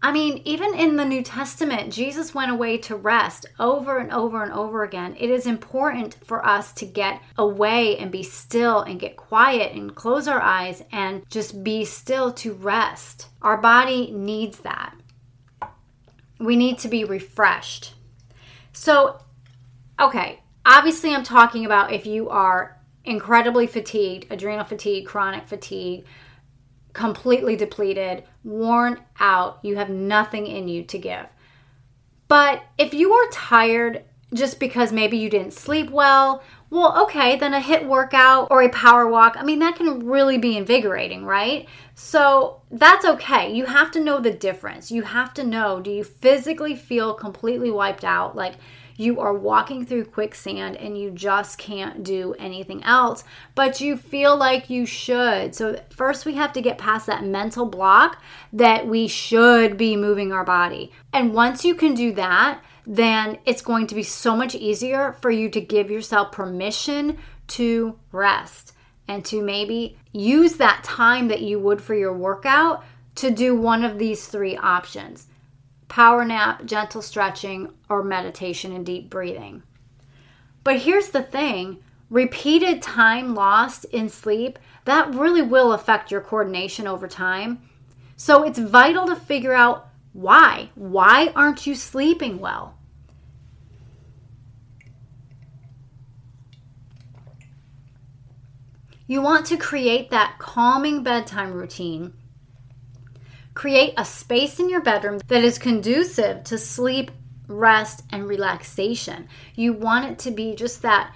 I 0.00 0.12
mean, 0.12 0.42
even 0.44 0.74
in 0.74 0.94
the 0.94 1.04
New 1.04 1.24
Testament, 1.24 1.92
Jesus 1.92 2.32
went 2.32 2.52
away 2.52 2.78
to 2.78 2.94
rest 2.94 3.46
over 3.58 3.98
and 3.98 4.12
over 4.12 4.44
and 4.44 4.52
over 4.52 4.84
again. 4.84 5.16
It 5.18 5.28
is 5.28 5.44
important 5.44 6.14
for 6.24 6.46
us 6.46 6.72
to 6.74 6.86
get 6.86 7.20
away 7.36 7.98
and 7.98 8.12
be 8.12 8.22
still 8.22 8.82
and 8.82 9.00
get 9.00 9.16
quiet 9.16 9.72
and 9.72 9.94
close 9.94 10.28
our 10.28 10.40
eyes 10.40 10.84
and 10.92 11.28
just 11.28 11.64
be 11.64 11.84
still 11.84 12.32
to 12.34 12.52
rest. 12.52 13.26
Our 13.42 13.58
body 13.58 14.12
needs 14.12 14.60
that 14.60 14.94
we 16.38 16.56
need 16.56 16.78
to 16.78 16.88
be 16.88 17.04
refreshed. 17.04 17.94
So, 18.72 19.20
okay, 20.00 20.40
obviously, 20.64 21.14
I'm 21.14 21.24
talking 21.24 21.64
about 21.64 21.92
if 21.92 22.06
you 22.06 22.28
are 22.28 22.78
incredibly 23.04 23.66
fatigued, 23.66 24.30
adrenal 24.30 24.64
fatigue, 24.64 25.06
chronic 25.06 25.48
fatigue, 25.48 26.04
completely 26.92 27.56
depleted, 27.56 28.24
worn 28.44 29.00
out, 29.18 29.58
you 29.62 29.76
have 29.76 29.90
nothing 29.90 30.46
in 30.46 30.68
you 30.68 30.82
to 30.84 30.98
give. 30.98 31.26
But 32.28 32.62
if 32.76 32.92
you 32.92 33.12
are 33.12 33.30
tired 33.30 34.04
just 34.34 34.60
because 34.60 34.92
maybe 34.92 35.16
you 35.16 35.30
didn't 35.30 35.54
sleep 35.54 35.90
well, 35.90 36.42
well, 36.70 37.02
okay, 37.04 37.36
then 37.36 37.54
a 37.54 37.60
HIIT 37.60 37.86
workout 37.86 38.48
or 38.50 38.62
a 38.62 38.68
power 38.68 39.08
walk, 39.08 39.36
I 39.38 39.42
mean, 39.42 39.58
that 39.60 39.76
can 39.76 40.06
really 40.06 40.36
be 40.36 40.56
invigorating, 40.56 41.24
right? 41.24 41.66
So 41.94 42.60
that's 42.70 43.04
okay. 43.04 43.52
You 43.52 43.64
have 43.66 43.90
to 43.92 44.00
know 44.00 44.20
the 44.20 44.30
difference. 44.30 44.92
You 44.92 45.02
have 45.02 45.32
to 45.34 45.44
know 45.44 45.80
do 45.80 45.90
you 45.90 46.04
physically 46.04 46.76
feel 46.76 47.14
completely 47.14 47.70
wiped 47.70 48.04
out? 48.04 48.36
Like, 48.36 48.54
you 48.98 49.20
are 49.20 49.32
walking 49.32 49.86
through 49.86 50.04
quicksand 50.04 50.76
and 50.76 50.98
you 50.98 51.12
just 51.12 51.56
can't 51.56 52.02
do 52.02 52.34
anything 52.38 52.82
else, 52.82 53.22
but 53.54 53.80
you 53.80 53.96
feel 53.96 54.36
like 54.36 54.68
you 54.68 54.84
should. 54.84 55.54
So, 55.54 55.80
first, 55.88 56.26
we 56.26 56.34
have 56.34 56.52
to 56.54 56.60
get 56.60 56.78
past 56.78 57.06
that 57.06 57.24
mental 57.24 57.64
block 57.64 58.20
that 58.52 58.86
we 58.86 59.06
should 59.06 59.76
be 59.76 59.96
moving 59.96 60.32
our 60.32 60.44
body. 60.44 60.92
And 61.12 61.32
once 61.32 61.64
you 61.64 61.76
can 61.76 61.94
do 61.94 62.12
that, 62.14 62.60
then 62.90 63.38
it's 63.44 63.60
going 63.60 63.86
to 63.86 63.94
be 63.94 64.02
so 64.02 64.34
much 64.34 64.54
easier 64.54 65.12
for 65.20 65.30
you 65.30 65.50
to 65.50 65.60
give 65.60 65.90
yourself 65.90 66.32
permission 66.32 67.18
to 67.46 67.98
rest 68.12 68.72
and 69.06 69.22
to 69.26 69.42
maybe 69.42 69.98
use 70.12 70.54
that 70.54 70.82
time 70.82 71.28
that 71.28 71.42
you 71.42 71.58
would 71.58 71.82
for 71.82 71.94
your 71.94 72.14
workout 72.14 72.82
to 73.14 73.30
do 73.30 73.54
one 73.54 73.84
of 73.84 73.98
these 73.98 74.26
three 74.26 74.56
options 74.56 75.26
power 75.88 76.24
nap, 76.24 76.64
gentle 76.66 77.00
stretching, 77.00 77.72
or 77.88 78.02
meditation 78.02 78.72
and 78.72 78.84
deep 78.84 79.08
breathing. 79.08 79.62
But 80.64 80.80
here's 80.80 81.08
the 81.08 81.22
thing 81.22 81.78
repeated 82.08 82.80
time 82.80 83.34
lost 83.34 83.84
in 83.86 84.08
sleep, 84.08 84.58
that 84.86 85.14
really 85.14 85.42
will 85.42 85.72
affect 85.74 86.10
your 86.10 86.22
coordination 86.22 86.86
over 86.86 87.06
time. 87.06 87.60
So 88.16 88.44
it's 88.44 88.58
vital 88.58 89.06
to 89.06 89.16
figure 89.16 89.52
out 89.52 89.88
why. 90.14 90.70
Why 90.74 91.32
aren't 91.36 91.66
you 91.66 91.74
sleeping 91.74 92.38
well? 92.38 92.77
You 99.10 99.22
want 99.22 99.46
to 99.46 99.56
create 99.56 100.10
that 100.10 100.36
calming 100.38 101.02
bedtime 101.02 101.54
routine. 101.54 102.12
Create 103.54 103.94
a 103.96 104.04
space 104.04 104.60
in 104.60 104.68
your 104.68 104.82
bedroom 104.82 105.18
that 105.28 105.42
is 105.42 105.58
conducive 105.58 106.44
to 106.44 106.58
sleep, 106.58 107.10
rest, 107.48 108.04
and 108.12 108.28
relaxation. 108.28 109.26
You 109.56 109.72
want 109.72 110.04
it 110.04 110.18
to 110.20 110.30
be 110.30 110.54
just 110.54 110.82
that 110.82 111.14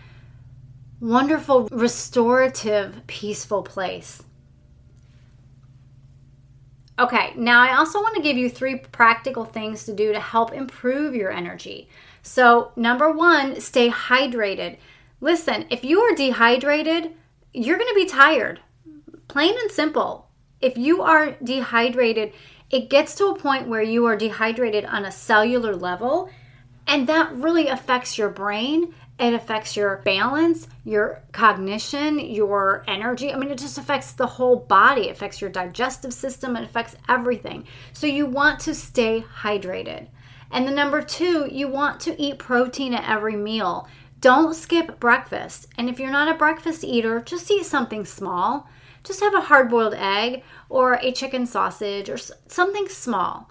wonderful, 1.01 1.69
restorative, 1.71 3.07
peaceful 3.07 3.63
place. 3.63 4.23
Okay, 6.99 7.35
now 7.37 7.61
I 7.61 7.77
also 7.77 8.01
want 8.01 8.17
to 8.17 8.23
give 8.23 8.39
you 8.39 8.49
three 8.49 8.77
practical 8.77 9.45
things 9.45 9.85
to 9.85 9.93
do 9.93 10.15
to 10.15 10.21
help 10.21 10.55
improve 10.55 11.15
your 11.15 11.31
energy. 11.31 11.91
So, 12.23 12.73
number 12.75 13.11
one, 13.11 13.61
stay 13.61 13.91
hydrated. 13.91 14.79
Listen, 15.21 15.67
if 15.69 15.85
you 15.85 16.01
are 16.01 16.15
dehydrated, 16.15 17.13
you're 17.53 17.79
going 17.79 17.89
to 17.89 17.95
be 17.95 18.07
tired. 18.07 18.61
Plain 19.29 19.55
and 19.59 19.71
simple. 19.71 20.29
If 20.61 20.77
you 20.77 21.03
are 21.03 21.33
dehydrated, 21.43 22.33
it 22.71 22.89
gets 22.89 23.15
to 23.17 23.27
a 23.27 23.39
point 23.39 23.69
where 23.69 23.83
you 23.83 24.07
are 24.07 24.17
dehydrated 24.17 24.85
on 24.85 25.05
a 25.05 25.13
cellular 25.13 25.77
level, 25.77 26.31
and 26.87 27.07
that 27.09 27.33
really 27.35 27.69
affects 27.69 28.17
your 28.17 28.31
brain. 28.31 28.95
It 29.19 29.35
affects 29.35 29.77
your 29.77 29.99
balance, 30.05 30.67
your 30.85 31.23
cognition, 31.33 32.19
your 32.19 32.83
energy. 32.89 33.33
I 33.33 33.37
mean, 33.37 33.51
it 33.51 33.59
just 33.59 33.79
affects 33.79 34.13
the 34.13 34.27
whole 34.27 34.57
body. 34.57 35.09
It 35.09 35.13
affects 35.13 35.41
your 35.41 35.51
digestive 35.51 36.13
system. 36.15 36.57
It 36.57 36.65
affects 36.65 36.97
everything. 37.09 37.67
So, 37.93 38.07
you 38.07 38.27
want 38.27 38.59
to 38.61 38.75
stay 38.75 39.25
hydrated. 39.43 40.09
And 40.51 40.67
the 40.67 40.73
number 40.73 41.03
two, 41.03 41.49
you 41.51 41.69
want 41.69 42.01
to 42.01 42.21
eat 42.21 42.39
protein 42.39 42.95
at 42.95 43.09
every 43.09 43.37
meal. 43.37 43.89
Don't 44.23 44.55
skip 44.55 45.01
breakfast. 45.01 45.67
And 45.77 45.91
if 45.91 45.99
you're 45.99 46.09
not 46.09 46.29
a 46.33 46.39
breakfast 46.39 46.85
eater, 46.85 47.21
just 47.21 47.51
eat 47.51 47.67
something 47.67 48.05
small. 48.05 48.69
Just 49.03 49.19
have 49.19 49.35
a 49.35 49.41
hard 49.41 49.69
boiled 49.69 49.95
egg 49.95 50.45
or 50.69 50.95
a 50.95 51.11
chicken 51.11 51.45
sausage 51.45 52.09
or 52.09 52.17
something 52.47 52.89
small. 52.89 53.51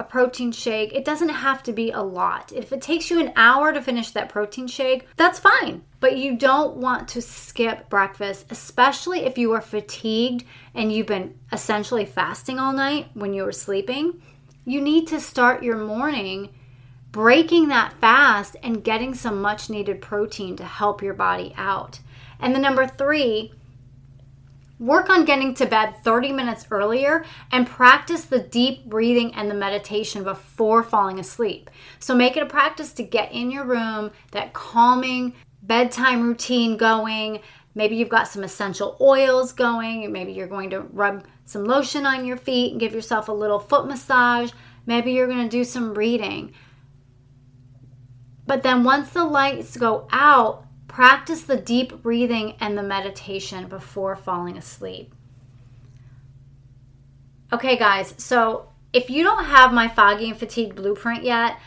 A 0.00 0.04
protein 0.04 0.50
shake. 0.50 0.92
It 0.92 1.04
doesn't 1.04 1.28
have 1.28 1.62
to 1.62 1.72
be 1.72 1.92
a 1.92 2.02
lot. 2.02 2.50
If 2.52 2.72
it 2.72 2.82
takes 2.82 3.10
you 3.10 3.20
an 3.20 3.32
hour 3.36 3.72
to 3.72 3.80
finish 3.80 4.10
that 4.10 4.28
protein 4.28 4.66
shake, 4.66 5.06
that's 5.16 5.38
fine. 5.38 5.84
But 6.00 6.16
you 6.16 6.36
don't 6.36 6.78
want 6.78 7.06
to 7.10 7.22
skip 7.22 7.88
breakfast, 7.88 8.46
especially 8.50 9.20
if 9.20 9.38
you 9.38 9.52
are 9.52 9.60
fatigued 9.60 10.44
and 10.74 10.92
you've 10.92 11.06
been 11.06 11.38
essentially 11.52 12.04
fasting 12.04 12.58
all 12.58 12.72
night 12.72 13.10
when 13.14 13.32
you 13.32 13.44
were 13.44 13.52
sleeping. 13.52 14.20
You 14.64 14.80
need 14.80 15.06
to 15.06 15.20
start 15.20 15.62
your 15.62 15.78
morning 15.78 16.48
breaking 17.16 17.68
that 17.68 17.94
fast 17.98 18.56
and 18.62 18.84
getting 18.84 19.14
some 19.14 19.40
much 19.40 19.70
needed 19.70 20.02
protein 20.02 20.54
to 20.54 20.62
help 20.62 21.02
your 21.02 21.14
body 21.14 21.54
out. 21.56 21.98
And 22.38 22.54
the 22.54 22.58
number 22.58 22.86
three, 22.86 23.54
work 24.78 25.08
on 25.08 25.24
getting 25.24 25.54
to 25.54 25.64
bed 25.64 25.94
30 26.04 26.32
minutes 26.32 26.66
earlier 26.70 27.24
and 27.50 27.66
practice 27.66 28.26
the 28.26 28.40
deep 28.40 28.84
breathing 28.84 29.34
and 29.34 29.50
the 29.50 29.54
meditation 29.54 30.24
before 30.24 30.82
falling 30.82 31.18
asleep. 31.18 31.70
So 32.00 32.14
make 32.14 32.36
it 32.36 32.42
a 32.42 32.46
practice 32.46 32.92
to 32.92 33.02
get 33.02 33.32
in 33.32 33.50
your 33.50 33.64
room, 33.64 34.10
that 34.32 34.52
calming 34.52 35.32
bedtime 35.62 36.22
routine 36.22 36.76
going, 36.76 37.40
Maybe 37.74 37.96
you've 37.96 38.08
got 38.08 38.26
some 38.26 38.42
essential 38.42 38.96
oils 39.02 39.52
going. 39.52 40.10
Maybe 40.10 40.32
you're 40.32 40.46
going 40.46 40.70
to 40.70 40.80
rub 40.80 41.26
some 41.44 41.64
lotion 41.64 42.06
on 42.06 42.24
your 42.24 42.38
feet 42.38 42.72
and 42.72 42.80
give 42.80 42.94
yourself 42.94 43.28
a 43.28 43.32
little 43.32 43.58
foot 43.58 43.86
massage. 43.86 44.50
Maybe 44.86 45.12
you're 45.12 45.26
going 45.26 45.42
to 45.42 45.48
do 45.48 45.62
some 45.62 45.92
reading. 45.92 46.54
But 48.46 48.62
then 48.62 48.84
once 48.84 49.10
the 49.10 49.24
lights 49.24 49.76
go 49.76 50.06
out, 50.10 50.64
practice 50.88 51.42
the 51.42 51.56
deep 51.56 52.02
breathing 52.02 52.54
and 52.60 52.78
the 52.78 52.82
meditation 52.82 53.68
before 53.68 54.16
falling 54.16 54.56
asleep. 54.56 55.14
Okay, 57.52 57.76
guys, 57.76 58.14
so 58.16 58.68
if 58.92 59.10
you 59.10 59.22
don't 59.22 59.44
have 59.44 59.72
my 59.72 59.88
foggy 59.88 60.30
and 60.30 60.38
fatigue 60.38 60.74
blueprint 60.74 61.22
yet, 61.22 61.58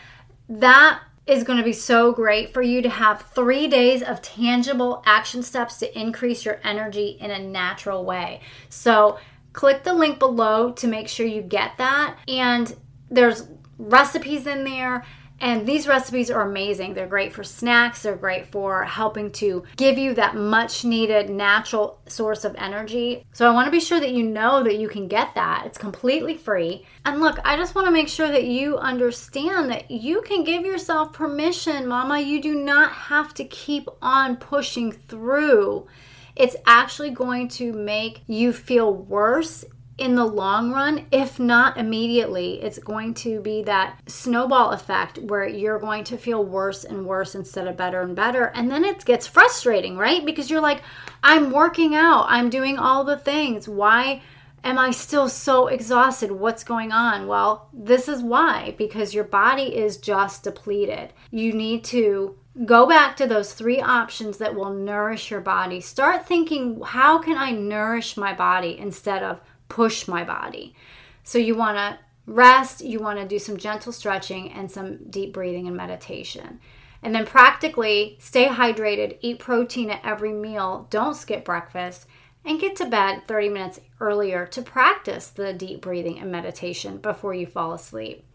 that 0.50 1.02
is 1.28 1.44
going 1.44 1.60
to 1.60 1.64
be 1.64 1.74
so 1.74 2.12
great 2.12 2.54
for 2.54 2.62
you 2.62 2.82
to 2.82 2.90
have 2.90 3.22
three 3.36 3.68
days 3.68 4.02
of 4.02 4.22
tangible 4.22 5.04
action 5.06 5.44
steps 5.44 5.78
to 5.78 6.00
increase 6.00 6.44
your 6.44 6.60
energy 6.64 7.18
in 7.22 7.30
a 7.30 7.40
natural 7.40 8.04
way. 8.04 8.42
So, 8.70 9.20
click 9.54 9.84
the 9.84 9.94
link 9.94 10.20
below 10.20 10.72
to 10.74 10.88
make 10.88 11.08
sure 11.08 11.26
you 11.26 11.42
get 11.42 11.78
that. 11.78 12.18
And 12.28 12.76
there's 13.10 13.48
recipes 13.78 14.48
in 14.48 14.64
there 14.64 15.06
and 15.42 15.66
these 15.66 15.88
recipes 15.88 16.30
are 16.30 16.42
amazing. 16.42 16.94
They're 16.94 17.08
great 17.08 17.34
for 17.34 17.44
snacks, 17.44 18.04
they're 18.04 18.16
great 18.16 18.46
for 18.48 18.84
helping 18.84 19.32
to 19.34 19.64
give 19.78 19.98
you 19.98 20.14
that 20.16 20.36
much 20.36 20.84
needed 20.84 21.30
natural 21.30 22.00
source 22.08 22.46
of 22.46 22.56
energy. 22.58 23.26
So 23.34 23.50
I 23.50 23.54
want 23.54 23.68
to 23.68 23.72
be 23.72 23.80
sure 23.80 24.00
that 24.00 24.12
you 24.12 24.24
know 24.24 24.64
that 24.64 24.78
you 24.78 24.90
can 24.90 25.08
get 25.08 25.34
that. 25.36 25.64
It's 25.66 25.78
completely 25.78 26.38
free. 26.38 26.86
And 27.06 27.22
look, 27.22 27.40
I 27.44 27.56
just 27.56 27.76
want 27.76 27.88
to 27.88 27.92
make 27.92 28.10
sure 28.10 28.28
that 28.28 28.46
you 28.46 28.78
understand 28.78 29.70
that 29.70 29.90
you 29.90 30.22
can 30.22 30.44
give 30.44 30.66
yourself 30.66 31.14
permission, 31.14 31.88
mama. 31.88 32.20
You 32.20 32.42
do 32.42 32.56
not 32.56 32.92
have 32.92 33.34
to 33.36 33.46
keep 33.46 33.88
on 34.02 34.38
pushing 34.38 34.92
through. 34.92 35.88
It's 36.36 36.56
actually 36.66 37.12
going 37.12 37.50
to 37.50 37.74
make 37.74 38.22
you 38.28 38.54
feel 38.54 38.94
worse 38.94 39.66
in 40.00 40.16
the 40.16 40.26
long 40.26 40.72
run, 40.72 41.06
if 41.12 41.40
not 41.40 41.78
immediately, 41.78 42.62
it's 42.62 42.80
going 42.80 43.14
to 43.16 43.42
be 43.42 43.64
that 43.64 44.00
snowball 44.08 44.72
effect 44.72 45.18
where 45.20 45.48
you're 45.48 45.80
going 45.80 46.04
to 46.06 46.18
feel 46.18 46.44
worse 46.44 46.84
and 46.84 47.06
worse 47.06 47.36
instead 47.36 47.68
of 47.68 47.78
better 47.78 48.02
and 48.02 48.16
better. 48.16 48.46
And 48.56 48.72
then 48.72 48.86
it 48.86 49.06
gets 49.06 49.28
frustrating, 49.28 49.98
right? 49.98 50.26
Because 50.26 50.50
you're 50.50 50.62
like, 50.62 50.82
I'm 51.24 51.52
working 51.52 51.96
out, 51.96 52.26
I'm 52.28 52.50
doing 52.50 52.78
all 52.78 53.04
the 53.04 53.18
things. 53.18 53.68
Why? 53.68 54.22
Am 54.62 54.78
I 54.78 54.92
still 54.92 55.30
so 55.30 55.68
exhausted? 55.68 56.32
What's 56.32 56.66
going 56.66 56.92
on? 56.92 57.28
Well, 57.28 57.70
this 57.72 58.10
is 58.10 58.22
why 58.22 58.76
because 58.78 59.14
your 59.14 59.24
body 59.24 59.76
is 59.76 59.98
just 59.98 60.44
depleted. 60.44 61.14
You 61.32 61.54
need 61.54 61.86
to 61.86 62.36
go 62.66 62.86
back 62.86 63.16
to 63.18 63.28
those 63.28 63.54
three 63.54 63.80
options 63.80 64.38
that 64.40 64.56
will 64.56 64.74
nourish 64.74 65.32
your 65.32 65.40
body. 65.40 65.80
Start 65.80 66.28
thinking, 66.28 66.82
how 66.82 67.20
can 67.20 67.38
I 67.38 67.52
nourish 67.52 68.18
my 68.18 68.34
body 68.34 68.78
instead 68.78 69.24
of 69.24 69.40
push 69.70 70.08
my 70.08 70.24
body. 70.24 70.76
So 71.24 71.38
you 71.38 71.56
want 71.56 71.78
to 71.78 72.00
rest, 72.26 72.82
you 72.82 73.00
want 73.00 73.20
to 73.20 73.28
do 73.28 73.40
some 73.40 73.58
gentle 73.58 73.92
stretching 73.92 74.52
and 74.52 74.70
some 74.70 75.10
deep 75.10 75.34
breathing 75.34 75.68
and 75.68 75.78
meditation. 75.78 76.60
And 77.02 77.16
then 77.16 77.26
practically 77.26 78.18
stay 78.20 78.48
hydrated, 78.48 79.18
eat 79.22 79.40
protein 79.40 79.90
at 79.90 80.06
every 80.06 80.34
meal, 80.34 80.88
don't 80.90 81.16
skip 81.16 81.46
breakfast, 81.46 82.08
and 82.46 82.60
get 82.60 82.76
to 82.78 82.86
bed 82.86 83.24
30 83.28 83.50
minutes 83.50 83.80
earlier 84.00 84.46
to 84.48 84.62
practice 84.62 85.30
the 85.30 85.54
deep 85.54 85.82
breathing 85.82 86.20
and 86.20 86.32
meditation 86.32 86.98
before 86.98 87.34
you 87.34 87.46
fall 87.46 87.74
asleep. 87.74 88.26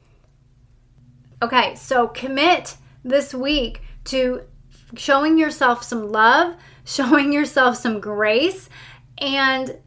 Okay, 1.42 1.74
so 1.74 2.08
commit 2.08 2.76
this 3.04 3.34
week 3.34 3.82
to 4.04 4.42
showing 4.96 5.38
yourself 5.38 5.82
some 5.82 6.10
love, 6.10 6.56
showing 6.84 7.32
yourself 7.32 7.76
some 7.76 8.00
grace, 8.00 8.68
and 9.18 9.78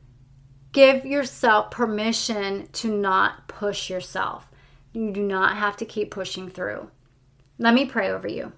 give 0.77 1.07
yourself 1.07 1.71
permission 1.71 2.67
to 2.71 2.87
not 2.87 3.47
push 3.47 3.89
yourself. 3.89 4.51
You 4.93 5.11
do 5.11 5.23
not 5.23 5.57
have 5.57 5.75
to 5.77 5.85
keep 5.85 6.11
pushing 6.11 6.51
through. 6.51 6.91
Let 7.57 7.73
me 7.73 7.85
pray 7.85 8.11
over 8.11 8.27
you. 8.27 8.51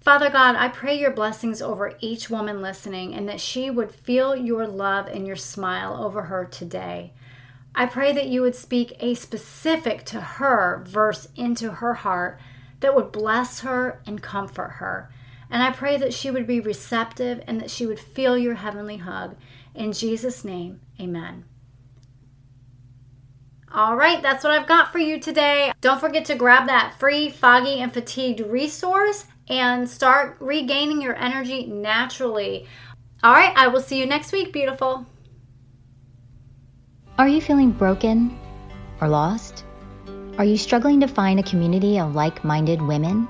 Father 0.00 0.28
God, 0.28 0.56
I 0.56 0.66
pray 0.66 0.98
your 0.98 1.12
blessings 1.12 1.62
over 1.62 1.94
each 2.00 2.28
woman 2.28 2.60
listening 2.60 3.14
and 3.14 3.28
that 3.28 3.40
she 3.40 3.70
would 3.70 3.94
feel 3.94 4.34
your 4.34 4.66
love 4.66 5.06
and 5.06 5.24
your 5.24 5.36
smile 5.36 6.02
over 6.02 6.22
her 6.22 6.44
today. 6.44 7.12
I 7.76 7.86
pray 7.86 8.12
that 8.14 8.26
you 8.26 8.42
would 8.42 8.56
speak 8.56 8.96
a 8.98 9.14
specific 9.14 10.04
to 10.06 10.20
her 10.20 10.82
verse 10.84 11.28
into 11.36 11.74
her 11.74 11.94
heart 11.94 12.40
that 12.80 12.96
would 12.96 13.12
bless 13.12 13.60
her 13.60 14.02
and 14.04 14.20
comfort 14.20 14.70
her. 14.78 15.12
And 15.48 15.62
I 15.62 15.70
pray 15.70 15.96
that 15.98 16.12
she 16.12 16.30
would 16.30 16.46
be 16.48 16.58
receptive 16.58 17.40
and 17.46 17.60
that 17.60 17.70
she 17.70 17.86
would 17.86 18.00
feel 18.00 18.36
your 18.36 18.54
heavenly 18.54 18.96
hug. 18.96 19.36
In 19.74 19.92
Jesus' 19.92 20.44
name, 20.44 20.80
amen. 21.00 21.44
All 23.74 23.96
right, 23.96 24.22
that's 24.22 24.44
what 24.44 24.52
I've 24.52 24.66
got 24.66 24.92
for 24.92 24.98
you 24.98 25.18
today. 25.18 25.72
Don't 25.80 26.00
forget 26.00 26.26
to 26.26 26.34
grab 26.34 26.66
that 26.66 26.94
free 26.98 27.30
Foggy 27.30 27.80
and 27.80 27.92
Fatigued 27.92 28.40
resource 28.40 29.24
and 29.48 29.88
start 29.88 30.36
regaining 30.40 31.00
your 31.00 31.16
energy 31.16 31.66
naturally. 31.66 32.66
All 33.22 33.32
right, 33.32 33.56
I 33.56 33.68
will 33.68 33.80
see 33.80 33.98
you 33.98 34.06
next 34.06 34.32
week, 34.32 34.52
beautiful. 34.52 35.06
Are 37.18 37.28
you 37.28 37.40
feeling 37.40 37.70
broken 37.70 38.38
or 39.00 39.08
lost? 39.08 39.64
Are 40.36 40.44
you 40.44 40.56
struggling 40.56 41.00
to 41.00 41.08
find 41.08 41.40
a 41.40 41.42
community 41.42 41.98
of 41.98 42.14
like 42.14 42.44
minded 42.44 42.82
women? 42.82 43.28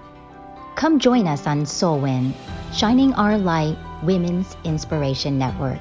Come 0.75 0.99
join 0.99 1.29
us 1.29 1.47
on 1.47 1.63
Soulwind, 1.63 2.35
Shining 2.73 3.13
Our 3.15 3.39
Light 3.39 3.77
Women's 4.03 4.57
Inspiration 4.65 5.39
Network. 5.39 5.81